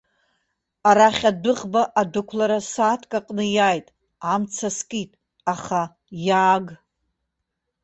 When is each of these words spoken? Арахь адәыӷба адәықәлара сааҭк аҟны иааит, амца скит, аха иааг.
Арахь 0.89 1.23
адәыӷба 1.29 1.81
адәықәлара 1.99 2.59
сааҭк 2.71 3.11
аҟны 3.17 3.43
иааит, 3.55 3.87
амца 4.33 4.69
скит, 4.77 5.11
аха 5.53 5.81
иааг. 6.25 6.67